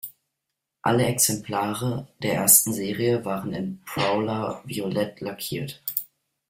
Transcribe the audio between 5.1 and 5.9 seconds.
lackiert.